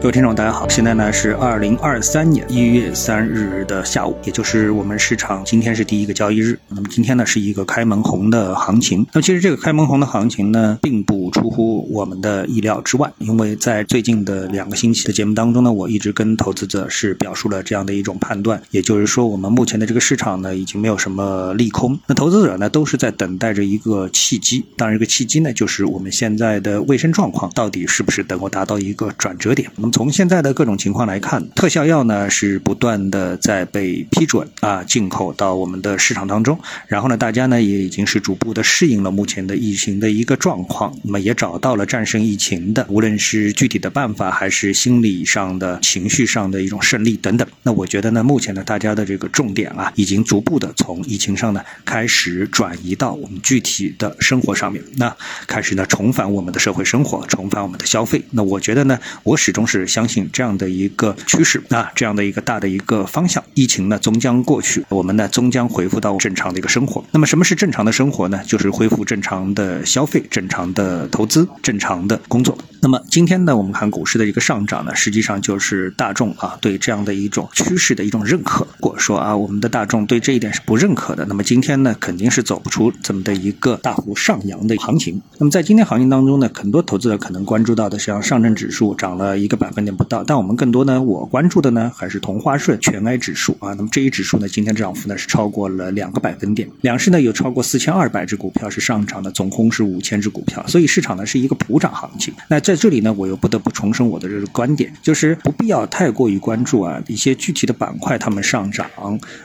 [0.00, 6.56] 各位听众，大家好，现在呢是二零二三年一月三日的下午，也就是我们市场今天是第一个交易日。
[6.68, 9.04] 那么今天呢是一个开门红的行情。
[9.12, 24.64] 那么其实这个开门红的行情呢，并不出乎我们的意料之外，因为在最近的两个星期的节目当中呢，我一直跟投资者是表述了这样的一种判断，也就是说我们目前的这个市场呢已经没有什么利空，那投资者呢都是在等待着一个契机。
[24.76, 29.70] 当然，这个契机呢就是我们现在的卫生状况到底是不是能够达到一个转折点。
[29.76, 47.46] 那么从现在的各种情况来看，特效药呢是不断的在被批准啊进口到我们的市场当中，然后呢，大家呢也已经是逐步的适应了目前的疫情的一个状况，也找到了战胜疫情的，无论是具体的办法，还是心理上的情绪上的一种胜利等等。
[47.62, 55.14] 那我觉得呢，目前呢，大家的这个重点啊，已经逐步的从疫情上呢开始转移到我们具体的生活上面，那
[55.46, 58.22] 开始呢重返我们的社会生活，重返我们的消费。
[58.30, 59.88] 那我觉得呢，我始终是。
[59.88, 67.02] 相信这样的一个趋势啊，这样的一个大的一个方向，疫情呢终将过去，我们呢终将恢复到正常的一个生活。
[67.10, 68.40] 那么什么是正常的生活呢？
[68.46, 72.56] 就是恢复正常的消费、正常的投资、正常的工作。
[72.80, 78.66] 那么今天呢，我们看股市的一个上涨呢，实际上就是大众啊对这样的一种趋势的一种认可。
[78.78, 85.22] 如果说啊，我们的大众对这一点是不认可的，那么今天呢，肯定是走不出这么的一个大幅上扬的行情。
[85.38, 89.68] 那么在今天行情当中呢，很多投资者可能关注到的像上证指数涨了一个百。
[89.68, 93.74] 分点不到，但我们更多呢，我关注的呢还是同花顺全 A 指数啊。
[93.74, 102.34] 那么这一指数呢，今天涨幅呢是超过了两个百分点，两市呢有超过四千二百只股票是上涨的，总共是五千只股票，所以市场呢是一个普涨行情。
[102.48, 108.86] 那在这里呢，我又不得不重申我的这个观点，就是不必要太过于关注啊一些具体的板块它们上涨，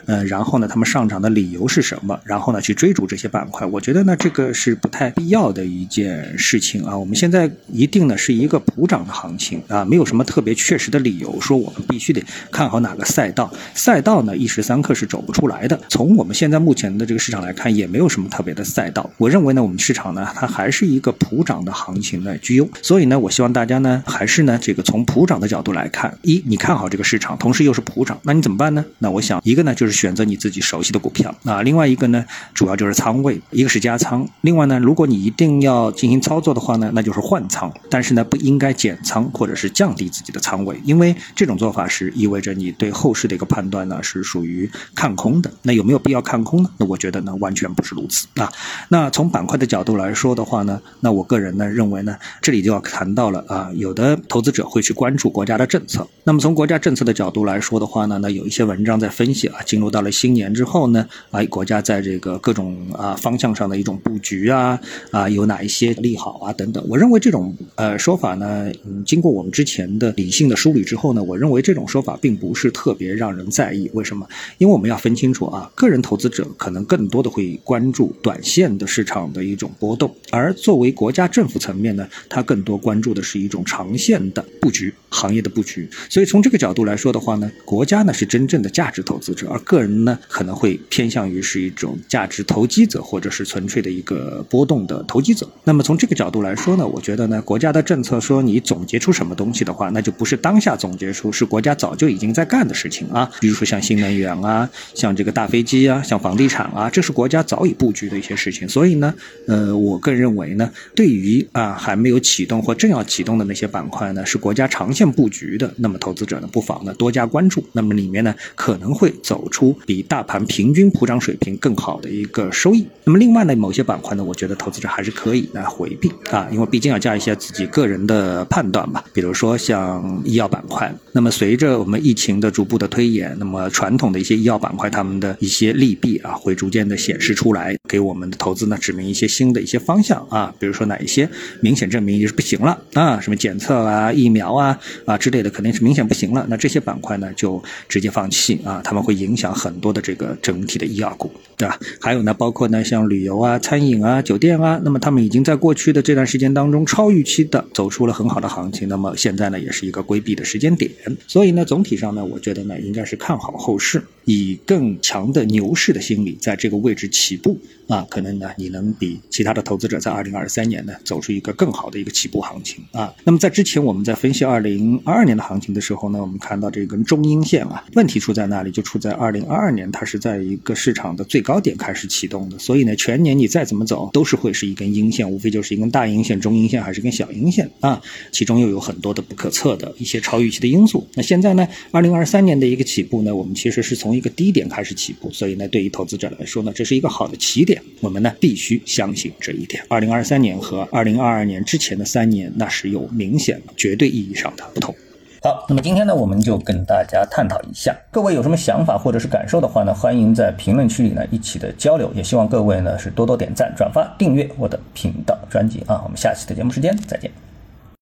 [0.04, 6.94] 嗯，然后呢它们上涨的理由是什么，然后呢去追逐这些板块，我觉得呢这个是不太必要的一件事情啊。
[6.98, 10.22] 我们现在一定呢是一个普涨的行情啊，没有什么。
[10.22, 13.50] 特别确实的理由说我们必须得看好哪个赛道？
[13.74, 15.80] 赛道呢一时三刻是走不出来的。
[15.88, 19.08] 从我们现在目前的这个市场来看，也没有什么特别的赛道。
[19.16, 22.68] 我认为呢，我们市场呢它还是一个普涨的行情的居优。
[22.82, 28.84] 所以呢，那我希望大家呢还是呢这个从普涨的角度来看，一你看好这个市场，同时又是普涨，那你怎么办呢？
[28.98, 32.24] 那我想一个呢就是选择你自己熟悉的股票啊，另外一个呢
[32.54, 40.04] 主要就是仓位，一个是加仓，另外呢如果你一定要进行操作的话呢，那就是换仓，但是呢不应该减仓或者是降低。
[40.14, 45.50] 自己的仓位，因为这种做法是意味着你对后市的一个判断呢是属于看空的。
[45.62, 46.70] 那有没有必要看空呢？
[46.76, 48.52] 那我觉得呢完全不是如此啊。
[48.90, 56.08] 那从板块的角度来说的话呢，那我个人呢认为呢，这里就要看谈到了啊，有的投资者会去关注国家的政策。
[56.24, 66.82] 那么从国家政策的角度来说的话呢，那有一些文章在分析啊，进入到了新年之后呢，啊国家在这个各种啊方向上的一种布局啊啊有哪一些利好啊等等。
[66.88, 69.84] 我认为这种呃说法呢，嗯，经过我们之前。
[69.98, 73.90] 的理性的梳理之后呢，我认为这种说法并不是特别让人在意。
[73.92, 74.26] 为什么？
[74.58, 85.88] 因为我们要分清楚啊，个人投资者可能更多的会关注短线的市场的一种波动，而作为国家政府层面呢，它更多关关注的是一种长线的布局、行业的布局。
[86.08, 95.50] 所以从这个角度来说的话呢，国家呢是真正的价值投资者，而个人呢可能会偏向于是一种价值投机者，或者是纯粹的一个波动的投机者。
[95.64, 103.28] 那么从这个角度来说呢，我觉得呢，国家的政策说你总结出什么东西的话，那就不是当下总结出，是国家早就已经在干的事情啊。
[103.40, 108.68] 比如说像新能源啊，像这个大飞机啊，像房地产啊，这是国家早已布局的一些事情。
[108.68, 109.12] 所以呢，
[109.48, 117.64] 呃，我更认为呢，对于啊还没有启动或正要启动的那些板块呢，是国家长线布局的，那么投资者呢不妨呢多加关注。
[117.72, 122.86] 那么里面呢可能会走出比大盘平均普涨水平更好的一个收益。
[123.04, 129.02] 那么另外呢，某些板块呢，我觉得投资者还是可以来回避啊，因为毕竟要加一些自己个人的判断吧。
[129.14, 130.22] 比如说像。
[130.24, 141.28] 医药板块，那么随着我们疫情的逐步的推演，那么传统的一些医药板块，他们的一些利弊啊，会逐渐的显示出来，给我们的投资呢指明一些新的一些方向啊，比如说哪一些
[141.60, 144.76] 明显证明就是不行了啊，什么检测啊、疫苗啊
[145.06, 151.78] 啊之类的，肯定是明显不行了，那这些板块呢就直接放弃啊，他们会影响很多的这个整体的医药股，对吧？
[152.00, 159.84] 还有呢，包括呢像旅游啊、餐饮啊、酒店啊，那么他们已经在过去的这段时间当中超预期的走出了很好的行情，那么现在呢也是。
[159.84, 160.90] 一个规避的时间点，
[161.26, 172.63] 所以呢，总体上呢，我觉得呢，应该是看好后市，以更强的牛市的心理，在这个位置起步啊，可能呢，你能比其他的投资者在二零二三年呢，走出一个更好的一个起步行情。
[172.64, 173.14] 情啊。
[173.22, 178.70] 那么在之前我们在分析二零二二年的行情的时候呢，我们看到这根中阴线啊，问题出在哪里？
[178.70, 188.00] 就出在二零二二年它是在一个市场的最高点开始启动的，所以呢，全年你再怎么走都是会是一根阴线，无非就是一根大阴线、中阴线还是根小阴线啊，
[188.32, 191.06] 其中又有很多的不可测的一些超预期的因素。
[191.14, 199.82] 那现在呢，二零二三年的一个起步呢，我们其实是从一个低点开始起步，所以呢，对于投资者来说呢，这是一个好的起点，我们呢必须相信这一点。
[199.88, 204.94] 二零二三年和二零二二年之前的三年，那是有明显绝对意义上的不同。
[205.42, 216.00] 好，那么今天呢，我们就跟大家探讨一下，各位有什么想法或者是感受的话呢，欢迎在评论区里呢一起的交流，也希望各位呢是多多点赞、转发、订阅我的频道专辑啊。
[216.02, 217.30] 我们下期的节目时间再见。